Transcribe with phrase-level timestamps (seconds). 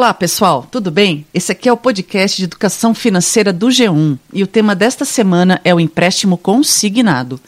[0.00, 1.26] Olá, pessoal, tudo bem?
[1.34, 5.60] Esse aqui é o podcast de educação financeira do G1 e o tema desta semana
[5.62, 7.38] é o empréstimo consignado.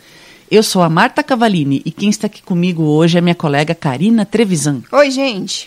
[0.51, 4.27] Eu sou a Marta Cavalini e quem está aqui comigo hoje é minha colega Karina
[4.27, 4.83] Trevisan.
[4.93, 5.65] Oi, gente.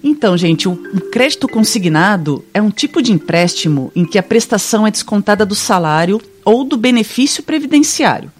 [0.00, 0.76] Então, gente, o
[1.10, 6.22] crédito consignado é um tipo de empréstimo em que a prestação é descontada do salário
[6.44, 8.30] ou do benefício previdenciário.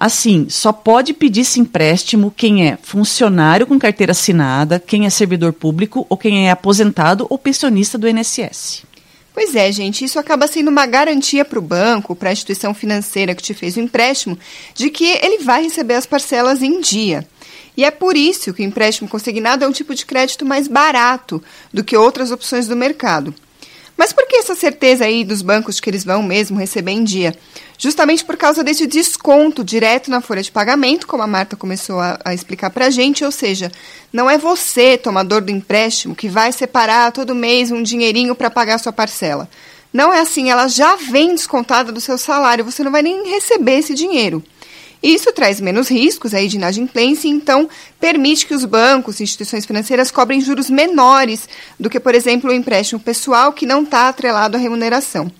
[0.00, 5.52] Assim, só pode pedir esse empréstimo quem é funcionário com carteira assinada, quem é servidor
[5.52, 8.84] público ou quem é aposentado ou pensionista do INSS.
[9.34, 13.34] Pois é, gente, isso acaba sendo uma garantia para o banco, para a instituição financeira
[13.34, 14.38] que te fez o empréstimo,
[14.74, 17.28] de que ele vai receber as parcelas em dia.
[17.76, 21.42] E é por isso que o empréstimo consignado é um tipo de crédito mais barato
[21.74, 23.34] do que outras opções do mercado.
[24.00, 27.04] Mas por que essa certeza aí dos bancos de que eles vão mesmo receber em
[27.04, 27.34] dia?
[27.76, 32.18] Justamente por causa desse desconto direto na folha de pagamento, como a Marta começou a,
[32.24, 33.70] a explicar para a gente, ou seja,
[34.10, 38.78] não é você, tomador do empréstimo, que vai separar todo mês um dinheirinho para pagar
[38.78, 39.46] sua parcela.
[39.92, 43.80] Não é assim, ela já vem descontada do seu salário, você não vai nem receber
[43.80, 44.42] esse dinheiro.
[45.02, 49.64] Isso traz menos riscos aí de inadimplência e, então, permite que os bancos e instituições
[49.64, 51.48] financeiras cobrem juros menores
[51.78, 55.32] do que, por exemplo, o empréstimo pessoal que não está atrelado à remuneração.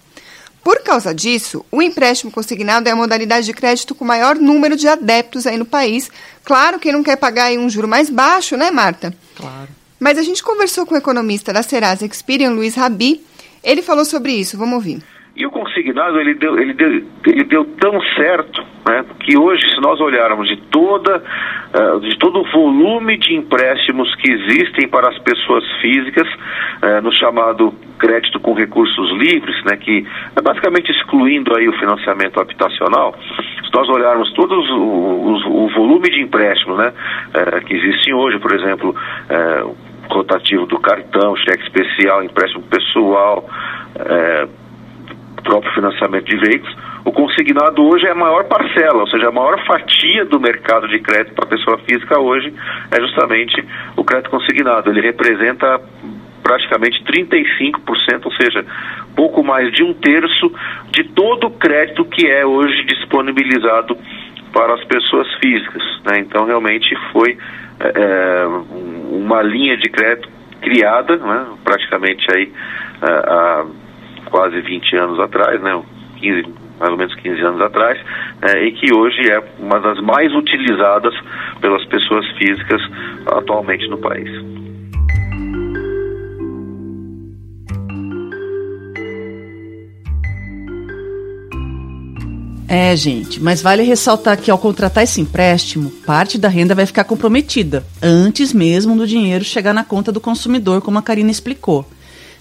[0.62, 4.88] Por causa disso, o empréstimo consignado é a modalidade de crédito com maior número de
[4.88, 6.10] adeptos aí no país.
[6.44, 9.14] Claro que não quer pagar um juro mais baixo, né, Marta?
[9.36, 9.68] Claro.
[9.98, 13.24] Mas a gente conversou com o economista da Serasa Experian, Luiz Rabi.
[13.62, 14.56] Ele falou sobre isso.
[14.56, 15.02] Vamos ouvir.
[15.40, 19.80] E o consignado ele deu, ele deu, ele deu tão certo né, que hoje, se
[19.80, 25.18] nós olharmos de, toda, uh, de todo o volume de empréstimos que existem para as
[25.20, 31.66] pessoas físicas, uh, no chamado crédito com recursos livres, né, que é basicamente excluindo aí
[31.66, 33.14] o financiamento habitacional,
[33.64, 36.92] se nós olharmos todo o, volume de empréstimos né,
[37.28, 38.94] uh, que existem hoje, por exemplo,
[40.10, 43.48] rotativo do cartão, cheque especial, empréstimo pessoal,
[45.42, 49.64] próprio financiamento de veículos, o consignado hoje é a maior parcela, ou seja, a maior
[49.66, 52.52] fatia do mercado de crédito para pessoa física hoje
[52.90, 53.64] é justamente
[53.96, 54.90] o crédito consignado.
[54.90, 55.80] Ele representa
[56.42, 58.64] praticamente 35%, ou seja,
[59.14, 60.52] pouco mais de um terço
[60.90, 63.96] de todo o crédito que é hoje disponibilizado
[64.52, 65.82] para as pessoas físicas.
[66.04, 66.18] Né?
[66.20, 67.38] Então, realmente foi
[67.80, 68.46] é,
[69.10, 70.28] uma linha de crédito
[70.60, 71.46] criada, né?
[71.64, 72.52] praticamente aí
[73.02, 73.66] é, a
[74.30, 75.82] quase 20 anos atrás, né,
[76.18, 76.42] 15,
[76.78, 78.00] mais ou menos 15 anos atrás,
[78.42, 81.14] é, e que hoje é uma das mais utilizadas
[81.60, 82.80] pelas pessoas físicas
[83.26, 84.30] atualmente no país.
[92.72, 97.02] É, gente, mas vale ressaltar que ao contratar esse empréstimo, parte da renda vai ficar
[97.02, 101.84] comprometida, antes mesmo do dinheiro chegar na conta do consumidor, como a Karina explicou.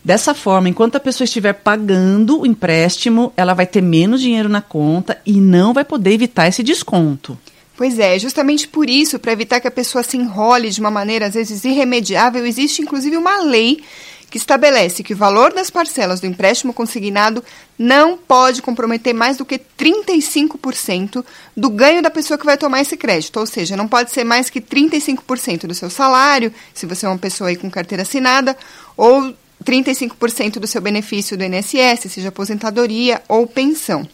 [0.03, 4.61] Dessa forma, enquanto a pessoa estiver pagando o empréstimo, ela vai ter menos dinheiro na
[4.61, 7.37] conta e não vai poder evitar esse desconto.
[7.75, 11.27] Pois é, justamente por isso, para evitar que a pessoa se enrole de uma maneira
[11.27, 13.81] às vezes irremediável, existe inclusive uma lei
[14.29, 17.43] que estabelece que o valor das parcelas do empréstimo consignado
[17.77, 21.25] não pode comprometer mais do que 35%
[21.57, 23.39] do ganho da pessoa que vai tomar esse crédito.
[23.39, 27.17] Ou seja, não pode ser mais que 35% do seu salário, se você é uma
[27.17, 28.55] pessoa aí com carteira assinada,
[28.95, 29.33] ou
[29.63, 34.07] 35% do seu benefício do INSS, seja aposentadoria ou pensão.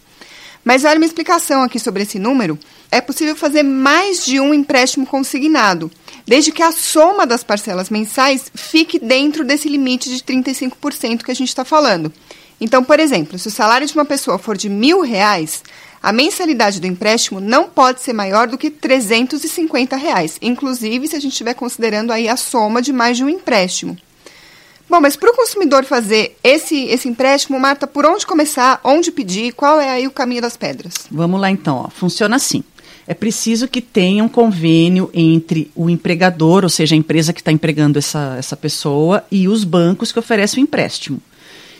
[0.63, 2.57] Mas vale uma explicação aqui sobre esse número.
[2.91, 5.91] É possível fazer mais de um empréstimo consignado,
[6.25, 11.35] desde que a soma das parcelas mensais fique dentro desse limite de 35% que a
[11.35, 12.12] gente está falando.
[12.59, 15.62] Então, por exemplo, se o salário de uma pessoa for de mil reais,
[16.01, 21.19] a mensalidade do empréstimo não pode ser maior do que 350 reais, inclusive se a
[21.19, 23.97] gente estiver considerando aí a soma de mais de um empréstimo.
[24.90, 29.53] Bom, mas para o consumidor fazer esse, esse empréstimo, Marta, por onde começar, onde pedir,
[29.53, 30.94] qual é aí o caminho das pedras?
[31.09, 31.90] Vamos lá então, ó.
[31.90, 32.63] funciona assim.
[33.07, 37.51] É preciso que tenha um convênio entre o empregador, ou seja, a empresa que está
[37.51, 41.21] empregando essa, essa pessoa, e os bancos que oferecem o empréstimo.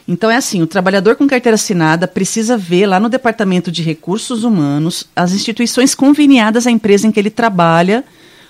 [0.08, 4.44] Então é assim, o trabalhador com carteira assinada precisa ver lá no Departamento de Recursos
[4.44, 8.04] Humanos as instituições conveniadas à empresa em que ele trabalha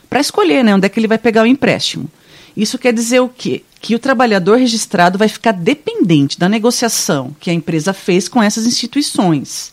[0.09, 2.09] para escolher né, onde é que ele vai pegar o empréstimo.
[2.55, 3.63] Isso quer dizer o quê?
[3.81, 8.65] Que o trabalhador registrado vai ficar dependente da negociação que a empresa fez com essas
[8.65, 9.71] instituições.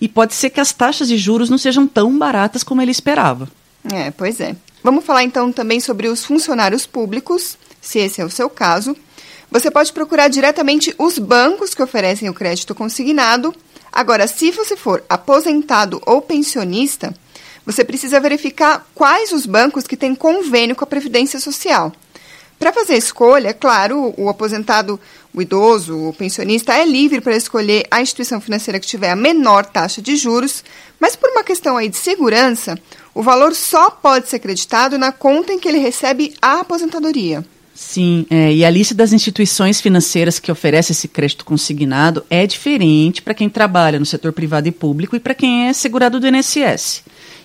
[0.00, 3.48] E pode ser que as taxas de juros não sejam tão baratas como ele esperava.
[3.92, 4.56] É, pois é.
[4.82, 8.96] Vamos falar então também sobre os funcionários públicos, se esse é o seu caso.
[9.50, 13.54] Você pode procurar diretamente os bancos que oferecem o crédito consignado.
[13.92, 17.14] Agora, se você for aposentado ou pensionista,
[17.64, 21.92] você precisa verificar quais os bancos que têm convênio com a Previdência Social.
[22.58, 24.98] Para fazer a escolha, claro, o aposentado,
[25.34, 29.66] o idoso, o pensionista é livre para escolher a instituição financeira que tiver a menor
[29.66, 30.64] taxa de juros,
[30.98, 32.78] mas por uma questão aí de segurança,
[33.14, 37.44] o valor só pode ser creditado na conta em que ele recebe a aposentadoria.
[37.74, 43.20] Sim, é, e a lista das instituições financeiras que oferece esse crédito consignado é diferente
[43.20, 47.02] para quem trabalha no setor privado e público e para quem é segurado do INSS.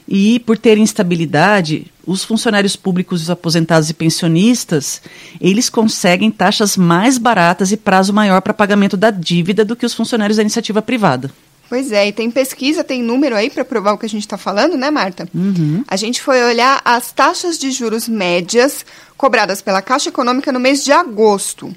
[0.07, 5.01] E por ter instabilidade, os funcionários públicos, os aposentados e pensionistas,
[5.39, 9.93] eles conseguem taxas mais baratas e prazo maior para pagamento da dívida do que os
[9.93, 11.31] funcionários da iniciativa privada.
[11.69, 14.37] Pois é, e tem pesquisa, tem número aí para provar o que a gente está
[14.37, 15.25] falando, né, Marta?
[15.33, 15.85] Uhum.
[15.87, 20.83] A gente foi olhar as taxas de juros médias cobradas pela Caixa Econômica no mês
[20.83, 21.73] de agosto.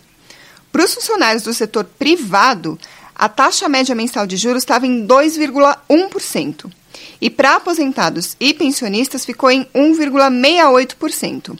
[0.73, 2.77] Para os funcionários do setor privado,
[3.15, 6.69] a taxa média mensal de juros estava em 2,1%.
[7.25, 11.59] E para aposentados e pensionistas ficou em 1,68%.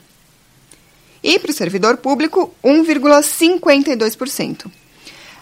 [1.23, 4.71] E para o servidor público, 1,52%.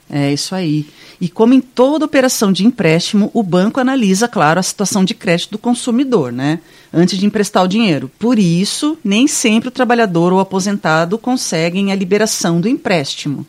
[0.10, 0.86] É isso aí.
[1.20, 5.52] E como em toda operação de empréstimo, o banco analisa, claro, a situação de crédito
[5.52, 6.60] do consumidor, né?
[6.94, 8.10] Antes de emprestar o dinheiro.
[8.18, 13.46] Por isso, nem sempre o trabalhador ou aposentado conseguem a liberação do empréstimo.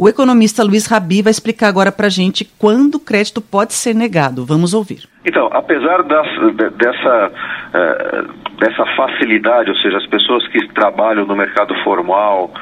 [0.00, 3.96] O economista Luiz Rabi vai explicar agora para a gente quando o crédito pode ser
[3.96, 4.46] negado.
[4.46, 5.08] Vamos ouvir.
[5.26, 6.28] Então, apesar das,
[6.76, 7.32] dessa,
[7.74, 12.52] uh, dessa facilidade, ou seja, as pessoas que trabalham no mercado formal,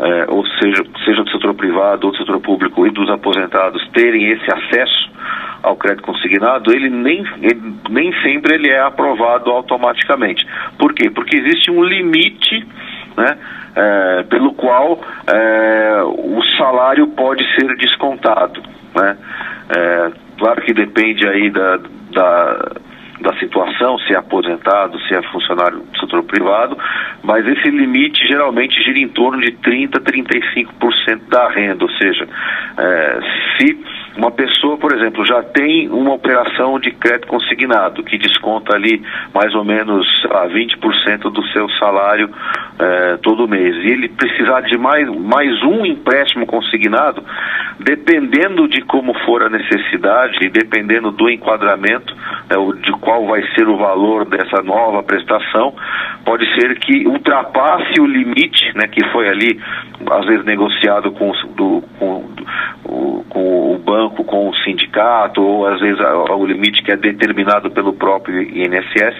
[0.00, 4.30] uh, ou seja, seja do setor privado ou do setor público e dos aposentados terem
[4.30, 5.10] esse acesso
[5.62, 10.46] ao crédito consignado, ele nem, ele, nem sempre ele é aprovado automaticamente.
[10.78, 11.10] Por quê?
[11.10, 12.66] Porque existe um limite
[13.18, 13.36] né,
[13.76, 18.62] é, pelo qual é, o salário pode ser descontado.
[18.94, 19.16] Né?
[19.76, 21.78] É, claro que depende aí da,
[22.12, 22.72] da,
[23.20, 26.76] da situação, se é aposentado, se é funcionário do setor privado,
[27.22, 32.26] mas esse limite geralmente gira em torno de 30%, 35% da renda, ou seja,
[32.78, 33.20] é,
[33.58, 39.02] se uma pessoa, por exemplo, já tem uma operação de crédito consignado, que desconta ali
[39.34, 42.30] mais ou menos ah, 20% do seu salário
[42.78, 47.22] eh, todo mês, e ele precisar de mais, mais um empréstimo consignado,
[47.78, 53.68] dependendo de como for a necessidade e dependendo do enquadramento, né, de qual vai ser
[53.68, 55.74] o valor dessa nova prestação,
[56.24, 59.60] pode ser que ultrapasse o limite, né, que foi ali,
[60.10, 65.66] às vezes negociado com, do, com, do, com o banco banco com o sindicato, ou
[65.66, 69.16] às vezes o limite que é determinado pelo próprio INSS.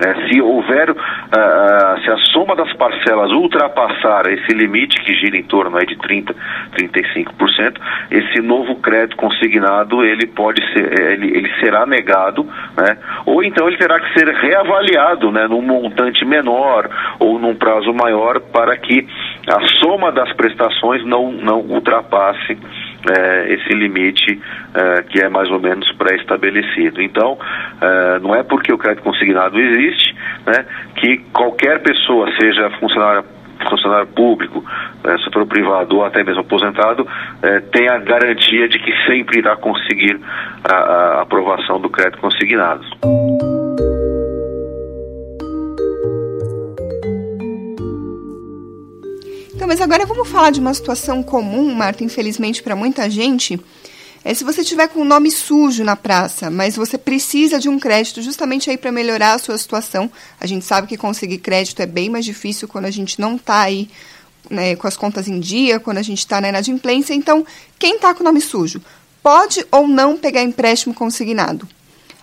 [0.00, 0.28] Né?
[0.28, 5.76] Se houver, uh, se a soma das parcelas ultrapassar esse limite, que gira em torno
[5.76, 6.34] aí de 30%,
[6.74, 7.76] 35%,
[8.10, 12.96] esse novo crédito consignado, ele pode ser, ele, ele será negado, né?
[13.26, 16.88] ou então ele terá que ser reavaliado né, num montante menor
[17.18, 19.06] ou num prazo maior para que
[19.46, 22.56] a soma das prestações não, não ultrapasse
[23.08, 24.40] é, esse limite
[24.74, 27.00] é, que é mais ou menos pré-estabelecido.
[27.00, 27.38] Então,
[27.80, 30.14] é, não é porque o crédito consignado existe
[30.46, 30.64] né,
[30.96, 33.24] que qualquer pessoa, seja funcionário
[33.68, 34.64] funcionário público,
[35.04, 37.06] é, setor privado ou até mesmo aposentado,
[37.42, 40.18] é, tenha a garantia de que sempre irá conseguir
[40.64, 42.84] a, a aprovação do crédito consignado.
[49.60, 53.60] Então, mas agora vamos falar de uma situação comum, Marta, infelizmente para muita gente.
[54.24, 57.78] É se você tiver com o nome sujo na praça, mas você precisa de um
[57.78, 60.10] crédito justamente aí para melhorar a sua situação.
[60.40, 63.60] A gente sabe que conseguir crédito é bem mais difícil quando a gente não está
[63.60, 63.90] aí
[64.48, 67.12] né, com as contas em dia, quando a gente está na inadimplência.
[67.12, 67.44] Então,
[67.78, 68.80] quem está com o nome sujo
[69.22, 71.68] pode ou não pegar empréstimo consignado?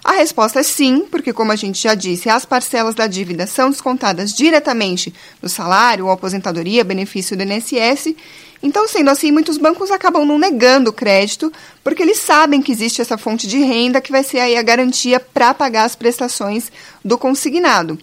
[0.04, 3.70] A resposta é sim, porque, como a gente já disse, as parcelas da dívida são
[3.70, 8.16] descontadas diretamente do salário ou aposentadoria, benefício do INSS.
[8.62, 11.52] Então, sendo assim, muitos bancos acabam não negando o crédito,
[11.84, 15.20] porque eles sabem que existe essa fonte de renda que vai ser aí a garantia
[15.20, 16.72] para pagar as prestações
[17.04, 18.00] do consignado.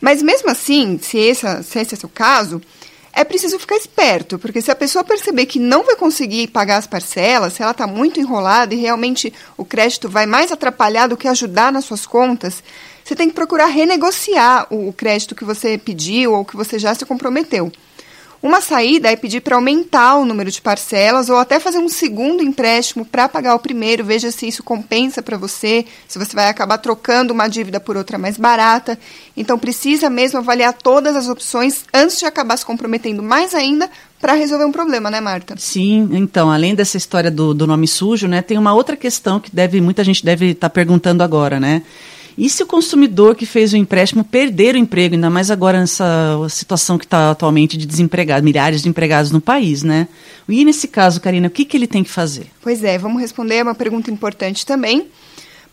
[0.00, 2.60] Mas mesmo assim, se, essa, se esse é o seu caso,
[3.14, 6.86] é preciso ficar esperto, porque se a pessoa perceber que não vai conseguir pagar as
[6.86, 11.28] parcelas, se ela está muito enrolada e realmente o crédito vai mais atrapalhar do que
[11.28, 12.62] ajudar nas suas contas,
[13.04, 17.04] você tem que procurar renegociar o crédito que você pediu ou que você já se
[17.04, 17.70] comprometeu.
[18.44, 22.42] Uma saída é pedir para aumentar o número de parcelas ou até fazer um segundo
[22.42, 24.04] empréstimo para pagar o primeiro.
[24.04, 28.18] Veja se isso compensa para você, se você vai acabar trocando uma dívida por outra
[28.18, 28.98] mais barata.
[29.34, 34.34] Então precisa mesmo avaliar todas as opções antes de acabar se comprometendo mais ainda para
[34.34, 35.54] resolver um problema, né, Marta?
[35.56, 39.50] Sim, então, além dessa história do, do nome sujo, né, tem uma outra questão que
[39.54, 41.80] deve muita gente deve estar tá perguntando agora, né?
[42.36, 46.36] E se o consumidor que fez o empréstimo perder o emprego, ainda mais agora nessa
[46.50, 50.08] situação que está atualmente de desempregados, milhares de empregados no país, né?
[50.48, 52.46] E nesse caso, Karina, o que, que ele tem que fazer?
[52.60, 55.06] Pois é, vamos responder uma pergunta importante também.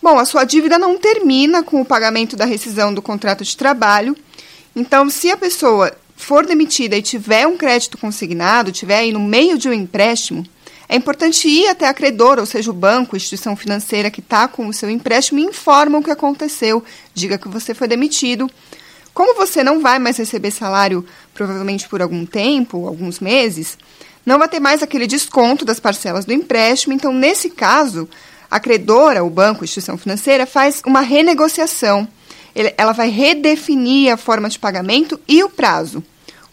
[0.01, 4.15] Bom, a sua dívida não termina com o pagamento da rescisão do contrato de trabalho.
[4.75, 9.57] Então, se a pessoa for demitida e tiver um crédito consignado, tiver aí no meio
[9.57, 10.45] de um empréstimo,
[10.91, 14.67] é importante ir até a credora, ou seja, o banco, instituição financeira que está com
[14.67, 16.83] o seu empréstimo, e informa o que aconteceu,
[17.13, 18.51] diga que você foi demitido.
[19.13, 23.77] Como você não vai mais receber salário, provavelmente por algum tempo, alguns meses,
[24.25, 26.93] não vai ter mais aquele desconto das parcelas do empréstimo.
[26.93, 28.09] Então, nesse caso,
[28.49, 32.05] a credora, o banco, instituição financeira, faz uma renegociação.
[32.53, 36.03] Ela vai redefinir a forma de pagamento e o prazo.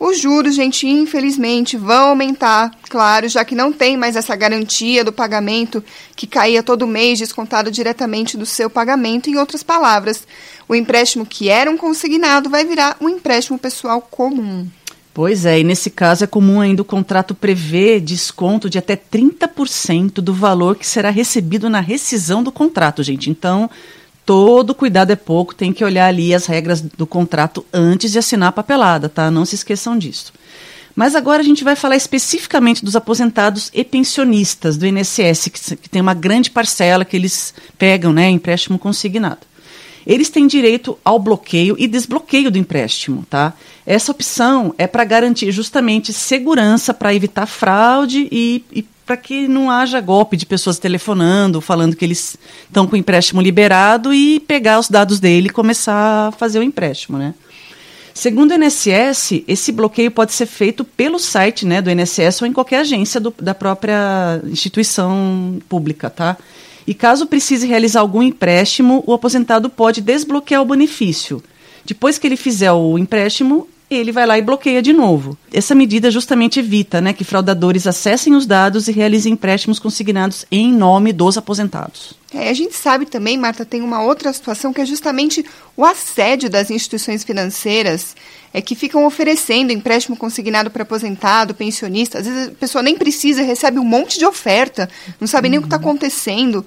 [0.01, 5.13] Os juros, gente, infelizmente vão aumentar, claro, já que não tem mais essa garantia do
[5.13, 5.83] pagamento
[6.15, 9.29] que caía todo mês descontado diretamente do seu pagamento.
[9.29, 10.27] Em outras palavras,
[10.69, 14.69] o empréstimo que era um consignado vai virar um empréstimo pessoal comum.
[15.13, 20.21] Pois é, e nesse caso é comum ainda o contrato prever desconto de até 30%
[20.21, 23.29] do valor que será recebido na rescisão do contrato, gente.
[23.29, 23.69] Então,
[24.29, 28.51] todo cuidado é pouco, tem que olhar ali as regras do contrato antes de assinar
[28.51, 29.31] a papelada, tá?
[29.31, 30.35] Não se esqueçam disso.
[30.95, 35.89] Mas agora a gente vai falar especificamente dos aposentados e pensionistas do INSS, que, que
[35.89, 39.47] tem uma grande parcela que eles pegam, né, empréstimo consignado.
[40.07, 43.55] Eles têm direito ao bloqueio e desbloqueio do empréstimo, tá?
[43.87, 49.71] Essa opção é para garantir justamente segurança, para evitar fraude e, e para que não
[49.71, 52.37] haja golpe de pessoas telefonando, falando que eles
[52.67, 56.63] estão com o empréstimo liberado e pegar os dados dele e começar a fazer o
[56.63, 57.33] empréstimo, né?
[58.13, 62.53] Segundo o INSS, esse bloqueio pode ser feito pelo site né, do INSS ou em
[62.53, 66.37] qualquer agência do, da própria instituição pública, tá?
[66.87, 71.43] E caso precise realizar algum empréstimo, o aposentado pode desbloquear o benefício.
[71.83, 75.37] Depois que ele fizer o empréstimo, ele vai lá e bloqueia de novo.
[75.53, 80.73] Essa medida justamente evita né, que fraudadores acessem os dados e realizem empréstimos consignados em
[80.73, 82.15] nome dos aposentados.
[82.35, 86.51] É, a gente sabe também, Marta, tem uma outra situação que é justamente o assédio
[86.51, 88.15] das instituições financeiras
[88.53, 92.19] é, que ficam oferecendo empréstimo consignado para aposentado, pensionista.
[92.19, 95.63] Às vezes a pessoa nem precisa, recebe um monte de oferta, não sabe nem o
[95.63, 96.65] que está acontecendo.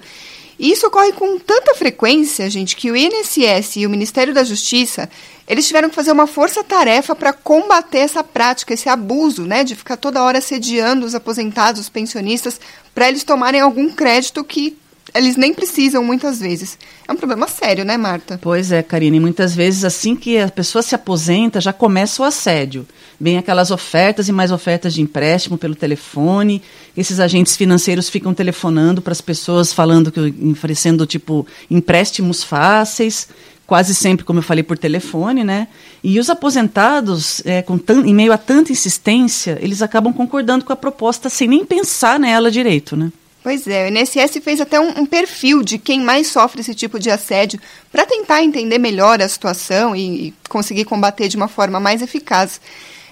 [0.58, 5.08] E isso ocorre com tanta frequência, gente, que o INSS e o Ministério da Justiça
[5.46, 9.96] eles tiveram que fazer uma força-tarefa para combater essa prática, esse abuso, né, de ficar
[9.96, 12.60] toda hora sediando os aposentados, os pensionistas,
[12.94, 14.76] para eles tomarem algum crédito que
[15.14, 16.78] eles nem precisam muitas vezes.
[17.06, 18.38] É um problema sério, né, Marta?
[18.40, 19.20] Pois é, Karine.
[19.20, 22.86] Muitas vezes, assim que a pessoa se aposenta, já começa o assédio.
[23.20, 26.62] Vem aquelas ofertas e mais ofertas de empréstimo pelo telefone.
[26.96, 33.28] Esses agentes financeiros ficam telefonando para as pessoas, falando que oferecendo tipo empréstimos fáceis
[33.72, 35.66] quase sempre, como eu falei, por telefone, né?
[36.04, 40.76] E os aposentados, é, com em meio a tanta insistência, eles acabam concordando com a
[40.76, 43.10] proposta sem nem pensar nela direito, né?
[43.42, 46.98] Pois é, o INSS fez até um, um perfil de quem mais sofre esse tipo
[46.98, 47.58] de assédio
[47.90, 52.60] para tentar entender melhor a situação e, e, conseguir combater de uma forma mais eficaz.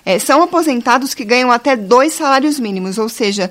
[0.04, 3.50] É, são aposentados que ganham até dois salários mínimos, ou seja,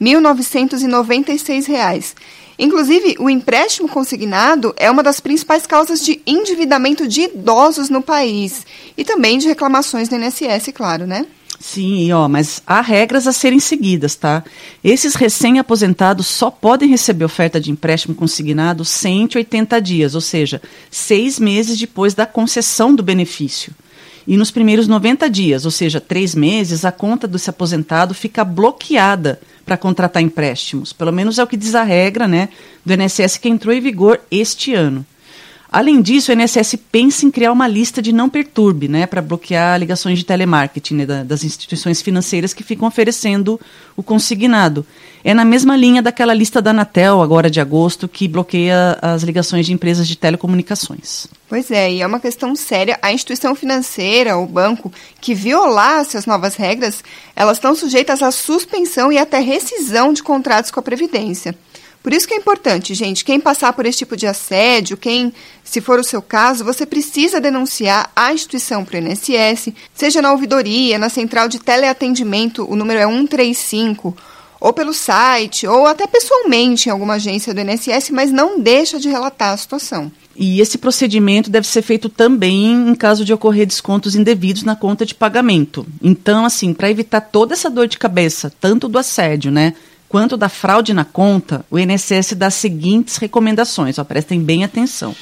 [0.00, 2.14] R$ 1.996.
[2.58, 8.66] Inclusive, o empréstimo consignado é uma das principais causas de endividamento de idosos no país
[8.96, 11.26] e também de reclamações do INSS, claro, né?
[11.58, 14.42] Sim, ó, mas há regras a serem seguidas, tá?
[14.82, 21.78] Esses recém-aposentados só podem receber oferta de empréstimo consignado 180 dias, ou seja, seis meses
[21.78, 23.74] depois da concessão do benefício.
[24.26, 29.38] E nos primeiros 90 dias, ou seja, três meses, a conta desse aposentado fica bloqueada
[29.70, 30.92] para contratar empréstimos.
[30.92, 32.48] Pelo menos é o que diz a regra né,
[32.84, 35.06] do INSS que entrou em vigor este ano.
[35.72, 39.78] Além disso, o INSS pensa em criar uma lista de não perturbe, né, para bloquear
[39.78, 43.60] ligações de telemarketing né, das instituições financeiras que ficam oferecendo
[43.96, 44.84] o consignado.
[45.22, 49.64] É na mesma linha daquela lista da Anatel, agora de agosto, que bloqueia as ligações
[49.64, 51.28] de empresas de telecomunicações.
[51.48, 52.98] Pois é, e é uma questão séria.
[53.00, 57.04] A instituição financeira, o banco, que violasse as novas regras,
[57.36, 61.54] elas estão sujeitas à suspensão e até rescisão de contratos com a Previdência.
[62.02, 65.82] Por isso que é importante, gente, quem passar por esse tipo de assédio, quem, se
[65.82, 70.98] for o seu caso, você precisa denunciar a instituição para o INSS, seja na ouvidoria,
[70.98, 74.16] na central de teleatendimento, o número é 135,
[74.58, 79.08] ou pelo site, ou até pessoalmente em alguma agência do INSS, mas não deixa de
[79.08, 80.10] relatar a situação.
[80.34, 85.04] E esse procedimento deve ser feito também em caso de ocorrer descontos indevidos na conta
[85.04, 85.86] de pagamento.
[86.02, 89.74] Então, assim, para evitar toda essa dor de cabeça, tanto do assédio, né,
[90.10, 95.14] quanto da fraude na conta, o INSS dá as seguintes recomendações, ó, prestem bem atenção.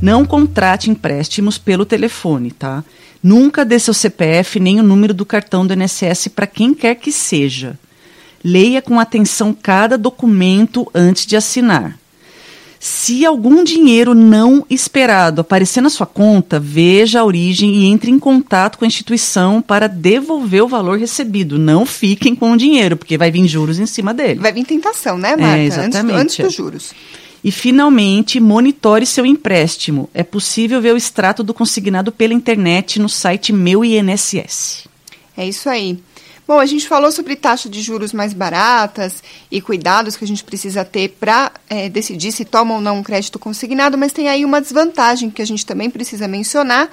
[0.00, 2.84] Não contrate empréstimos pelo telefone, tá?
[3.22, 7.10] Nunca dê seu CPF nem o número do cartão do INSS para quem quer que
[7.10, 7.78] seja.
[8.44, 11.96] Leia com atenção cada documento antes de assinar.
[12.84, 18.18] Se algum dinheiro não esperado aparecer na sua conta, veja a origem e entre em
[18.18, 21.60] contato com a instituição para devolver o valor recebido.
[21.60, 24.40] Não fiquem com o dinheiro, porque vai vir juros em cima dele.
[24.40, 25.58] Vai vir tentação, né, Marta?
[25.58, 26.16] É, exatamente.
[26.16, 26.92] Antes, antes dos juros.
[27.44, 30.10] E, finalmente, monitore seu empréstimo.
[30.12, 34.88] É possível ver o extrato do consignado pela internet no site Meu INSS.
[35.36, 36.00] É isso aí.
[36.52, 40.44] Bom, a gente falou sobre taxa de juros mais baratas e cuidados que a gente
[40.44, 44.44] precisa ter para é, decidir se toma ou não um crédito consignado, mas tem aí
[44.44, 46.90] uma desvantagem que a gente também precisa mencionar,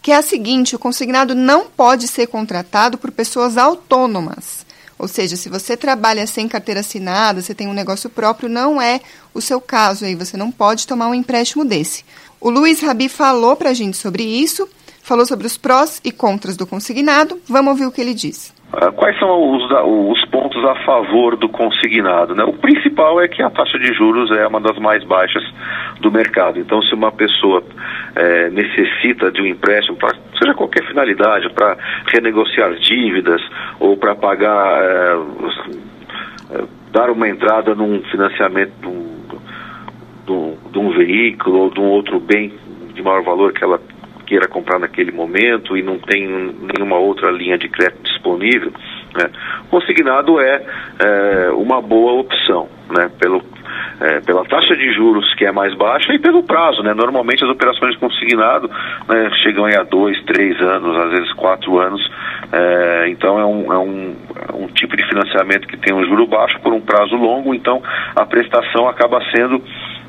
[0.00, 4.64] que é a seguinte: o consignado não pode ser contratado por pessoas autônomas.
[4.96, 9.00] Ou seja, se você trabalha sem carteira assinada, você tem um negócio próprio, não é
[9.34, 12.04] o seu caso aí, você não pode tomar um empréstimo desse.
[12.40, 14.68] O Luiz Rabi falou para a gente sobre isso,
[15.02, 17.42] falou sobre os prós e contras do consignado.
[17.48, 18.52] Vamos ouvir o que ele diz.
[18.72, 22.36] Ah, quais são os, os, pontos a favor do consignado?
[22.36, 22.44] Né?
[22.44, 25.42] O principal é que a taxa de juros é uma das mais baixas
[26.00, 26.60] do mercado.
[26.60, 27.64] Então, se uma pessoa
[28.14, 33.42] é, necessita de um empréstimo, para seja qualquer finalidade, para renegociar dívidas
[33.80, 35.16] ou para pagar, é,
[36.52, 38.72] é, dar uma entrada num financiamento
[40.24, 42.52] de um, de um veículo ou de um outro bem
[42.94, 43.80] de maior valor que ela
[44.26, 48.72] queira comprar naquele momento e não tem nenhuma outra linha de crédito disponível,
[49.16, 49.30] né,
[49.70, 50.62] consignado é,
[50.98, 53.42] é, uma boa opção, né, pelo,
[54.00, 57.50] é, pela taxa de juros que é mais baixa e pelo prazo, né, normalmente as
[57.50, 58.70] operações consignado
[59.08, 62.00] né, chegam a dois, três anos, às vezes quatro anos,
[62.52, 64.16] é, então é um, é, um,
[64.48, 67.82] é um tipo de financiamento que tem um juro baixo por um prazo longo, então
[68.14, 69.62] a prestação acaba sendo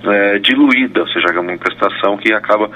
[0.04, 2.70] é, diluída, ou seja, é uma prestação que acaba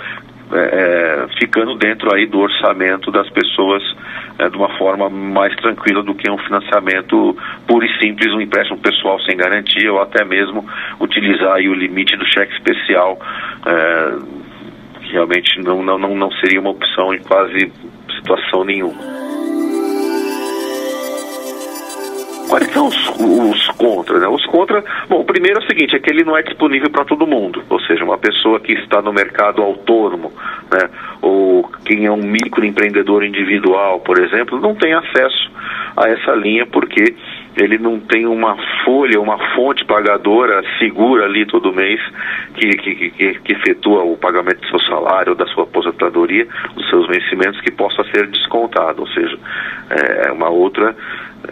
[0.51, 3.81] é, é, ficando dentro aí do orçamento das pessoas
[4.37, 7.35] é, de uma forma mais tranquila do que um financiamento
[7.67, 10.63] puro e simples, um empréstimo pessoal sem garantia ou até mesmo
[10.99, 13.19] utilizar aí o limite do cheque especial,
[13.65, 14.17] é,
[15.11, 17.71] realmente não, não, não seria uma opção em quase
[18.15, 19.24] situação nenhuma.
[22.55, 24.21] Quais são os, os contras?
[24.21, 24.27] Né?
[24.29, 27.03] Os contras, bom, o primeiro é o seguinte, é que ele não é disponível para
[27.03, 30.31] todo mundo, ou seja, uma pessoa que está no mercado autônomo,
[30.71, 30.89] né,
[31.21, 35.51] ou quem é um microempreendedor individual, por exemplo, não tem acesso
[35.97, 37.13] a essa linha porque
[37.57, 41.99] ele não tem uma folha, uma fonte pagadora segura ali todo mês
[42.53, 47.05] que, que, que, que efetua o pagamento do seu salário, da sua aposentadoria, dos seus
[47.07, 49.37] vencimentos que possa ser descontado, ou seja,
[50.27, 50.95] é uma outra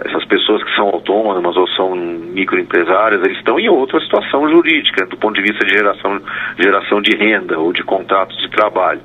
[0.06, 5.18] essas pessoas que são autônomas ou são microempresárias, eles estão em outra situação jurídica, do
[5.18, 6.22] ponto de vista de geração,
[6.58, 9.02] geração de renda ou de contratos de trabalho.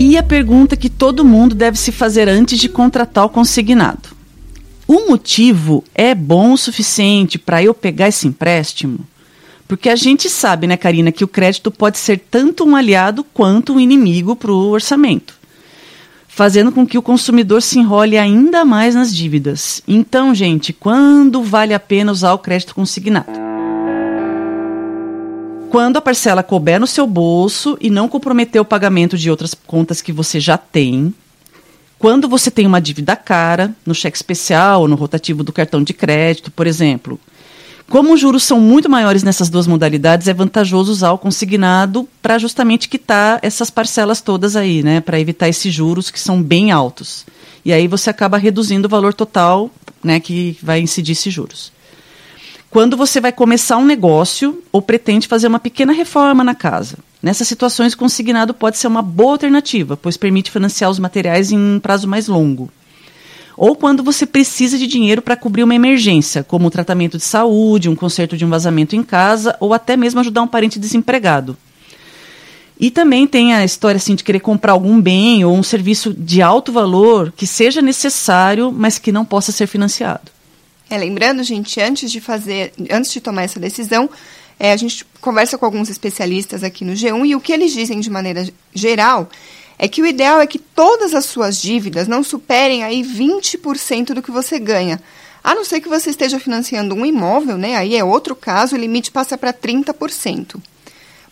[0.00, 4.08] E a pergunta que todo mundo deve se fazer antes de contratar o consignado:
[4.86, 9.06] o motivo é bom o suficiente para eu pegar esse empréstimo?
[9.68, 13.74] Porque a gente sabe, né, Karina, que o crédito pode ser tanto um aliado quanto
[13.74, 15.41] um inimigo para o orçamento
[16.34, 19.82] fazendo com que o consumidor se enrole ainda mais nas dívidas.
[19.86, 23.38] Então, gente, quando vale a pena usar o crédito consignado?
[25.68, 30.00] Quando a parcela couber no seu bolso e não comprometer o pagamento de outras contas
[30.00, 31.14] que você já tem.
[31.98, 35.92] Quando você tem uma dívida cara, no cheque especial ou no rotativo do cartão de
[35.92, 37.20] crédito, por exemplo.
[37.88, 42.38] Como os juros são muito maiores nessas duas modalidades, é vantajoso usar o consignado para
[42.38, 45.00] justamente quitar essas parcelas todas aí, né?
[45.00, 47.26] Para evitar esses juros que são bem altos.
[47.64, 49.70] E aí você acaba reduzindo o valor total,
[50.02, 51.70] né, que vai incidir esses juros.
[52.70, 56.96] Quando você vai começar um negócio ou pretende fazer uma pequena reforma na casa.
[57.22, 61.58] Nessas situações, o consignado pode ser uma boa alternativa, pois permite financiar os materiais em
[61.58, 62.70] um prazo mais longo
[63.56, 67.88] ou quando você precisa de dinheiro para cobrir uma emergência, como o tratamento de saúde,
[67.88, 71.56] um conserto de um vazamento em casa ou até mesmo ajudar um parente desempregado.
[72.78, 76.42] E também tem a história assim de querer comprar algum bem ou um serviço de
[76.42, 80.32] alto valor que seja necessário, mas que não possa ser financiado.
[80.90, 84.10] É, lembrando, gente, antes de fazer, antes de tomar essa decisão,
[84.58, 88.00] é, a gente conversa com alguns especialistas aqui no G1 e o que eles dizem
[88.00, 89.28] de maneira geral
[89.82, 94.22] é que o ideal é que todas as suas dívidas não superem aí 20% do
[94.22, 95.02] que você ganha.
[95.42, 97.74] A não ser que você esteja financiando um imóvel, né?
[97.74, 100.54] Aí é outro caso, o limite passa para 30%.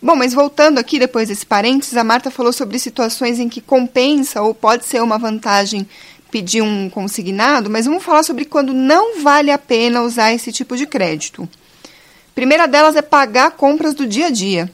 [0.02, 4.42] Bom, mas voltando aqui depois desse parênteses, a Marta falou sobre situações em que compensa
[4.42, 5.88] ou pode ser uma vantagem
[6.28, 10.76] pedir um consignado, mas vamos falar sobre quando não vale a pena usar esse tipo
[10.76, 11.48] de crédito.
[12.34, 14.68] primeira delas é pagar compras do dia a dia.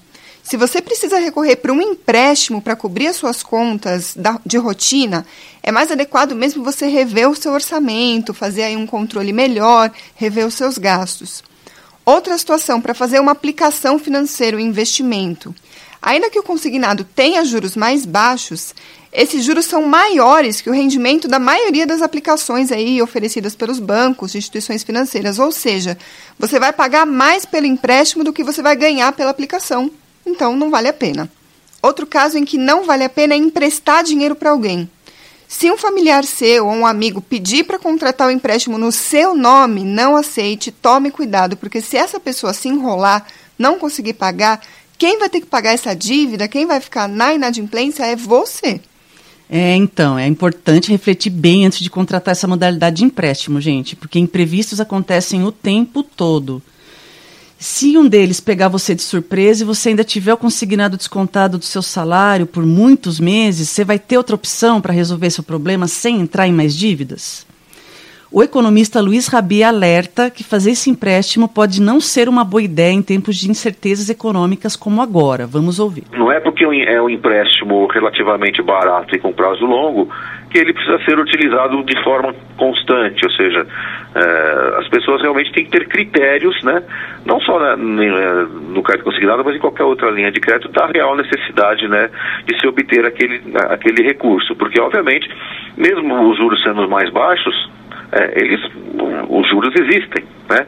[0.48, 5.26] Se você precisa recorrer para um empréstimo para cobrir as suas contas de rotina,
[5.60, 10.46] é mais adequado mesmo você rever o seu orçamento, fazer aí um controle melhor, rever
[10.46, 11.42] os seus gastos.
[12.04, 15.52] Outra situação, para fazer uma aplicação financeira, um investimento.
[16.00, 18.72] Ainda que o consignado tenha juros mais baixos,
[19.12, 24.36] esses juros são maiores que o rendimento da maioria das aplicações aí oferecidas pelos bancos,
[24.36, 25.40] instituições financeiras.
[25.40, 25.98] Ou seja,
[26.38, 29.90] você vai pagar mais pelo empréstimo do que você vai ganhar pela aplicação.
[30.26, 31.30] Então, não vale a pena.
[31.80, 34.90] Outro caso em que não vale a pena é emprestar dinheiro para alguém.
[35.46, 39.84] Se um familiar seu ou um amigo pedir para contratar o empréstimo no seu nome,
[39.84, 43.24] não aceite, tome cuidado, porque se essa pessoa se enrolar,
[43.56, 44.60] não conseguir pagar,
[44.98, 48.80] quem vai ter que pagar essa dívida, quem vai ficar na inadimplência é você.
[49.48, 54.18] É, então, é importante refletir bem antes de contratar essa modalidade de empréstimo, gente, porque
[54.18, 56.60] imprevistos acontecem o tempo todo.
[57.58, 61.64] Se um deles pegar você de surpresa e você ainda tiver o consignado descontado do
[61.64, 66.20] seu salário por muitos meses, você vai ter outra opção para resolver seu problema sem
[66.20, 67.46] entrar em mais dívidas?
[68.30, 72.92] O economista Luiz Rabi alerta que fazer esse empréstimo pode não ser uma boa ideia
[72.92, 75.46] em tempos de incertezas econômicas como agora.
[75.46, 76.04] Vamos ouvir.
[76.12, 80.08] Não é porque é um empréstimo relativamente barato e com prazo longo
[80.56, 83.66] que ele precisa ser utilizado de forma constante, ou seja,
[84.14, 86.82] é, as pessoas realmente têm que ter critérios, né,
[87.26, 91.14] não só na, no crédito consignado, mas em qualquer outra linha de crédito, da real
[91.14, 92.08] necessidade né,
[92.46, 95.28] de se obter aquele, aquele recurso, porque obviamente,
[95.76, 97.70] mesmo os juros sendo mais baixos,
[98.12, 98.60] é, eles,
[99.28, 100.66] os juros existem, né?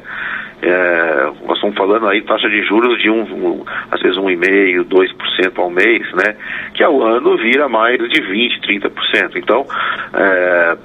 [0.60, 5.58] É, nós estamos falando aí taxa de juros de um, um às vezes 1,5%, 2%
[5.58, 6.36] ao mês, né?
[6.74, 9.36] Que ao ano vira mais de 20%, 30%.
[9.36, 9.64] Então,
[10.14, 10.76] é,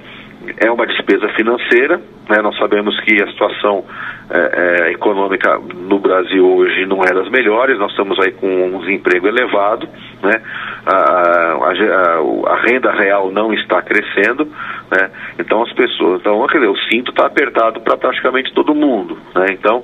[0.66, 2.40] é uma despesa financeira, né?
[2.40, 3.84] Nós sabemos que a situação
[4.30, 8.78] é, é, econômica no Brasil hoje não é das melhores, nós estamos aí com um
[8.78, 9.86] desemprego elevado,
[10.22, 10.40] né?
[10.86, 14.46] a, a, a, renda real não está crescendo,
[14.90, 15.10] né?
[15.38, 19.46] então as pessoas, então dizer, o cinto está apertado para praticamente todo mundo, né?
[19.50, 19.82] então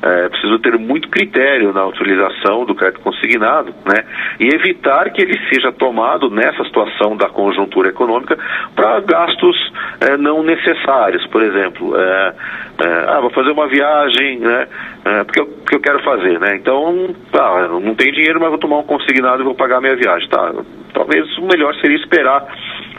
[0.00, 4.04] é preciso ter muito critério na utilização do crédito consignado, né?
[4.40, 8.38] e evitar que ele seja tomado nessa situação da conjuntura econômica
[8.74, 12.34] para gastos é, não necessários, por exemplo, é,
[12.82, 14.66] é, ah, vou fazer uma viagem, né?
[15.04, 16.56] É, porque, eu, porque eu quero fazer, né?
[16.56, 19.94] Então, tá, não tenho dinheiro, mas vou tomar um consignado e vou pagar a minha
[19.94, 20.52] viagem, tá?
[20.92, 22.44] Talvez o melhor seria esperar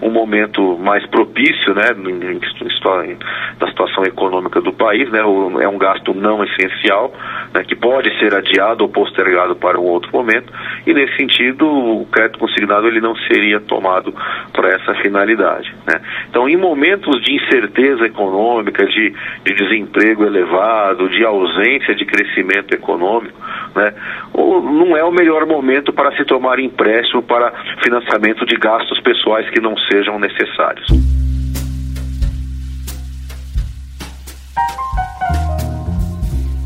[0.01, 1.93] um momento mais propício, né,
[3.59, 7.13] da situação econômica do país, né, é um gasto não essencial,
[7.53, 10.51] né, que pode ser adiado ou postergado para um outro momento,
[10.85, 14.13] e nesse sentido o crédito consignado ele não seria tomado
[14.51, 16.01] para essa finalidade, né.
[16.29, 19.13] Então, em momentos de incerteza econômica, de,
[19.45, 23.39] de desemprego elevado, de ausência de crescimento econômico,
[23.75, 23.93] né,
[24.35, 27.51] não é o melhor momento para se tomar empréstimo para
[27.83, 30.87] financiamento de gastos pessoais que não sejam necessários.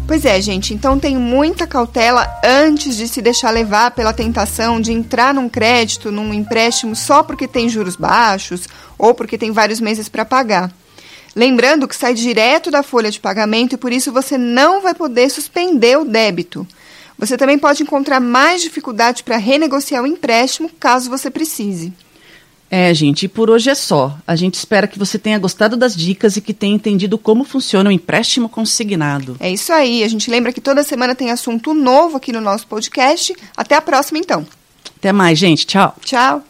[0.08, 4.94] Pois é, gente, então tem muita cautela antes de se deixar levar pela tentação de
[4.94, 10.08] entrar num crédito, num empréstimo só porque tem juros baixos ou porque tem vários meses
[10.08, 10.72] para pagar.
[11.36, 15.30] Lembrando que sai direto da folha de pagamento e por isso você não vai poder
[15.30, 16.66] suspender o débito.
[17.20, 21.92] Você também pode encontrar mais dificuldade para renegociar o empréstimo caso você precise.
[22.70, 24.18] É, gente, e por hoje é só.
[24.28, 27.90] A gente espera que você tenha gostado das dicas e que tenha entendido como funciona
[27.90, 29.38] o empréstimo consignado.
[29.40, 30.04] É isso aí.
[30.04, 33.34] A gente lembra que toda semana tem assunto novo aqui no nosso podcast.
[33.56, 34.46] Até a próxima, então.
[34.98, 35.66] Até mais, gente.
[35.66, 35.96] Tchau.
[36.02, 36.44] Tchau.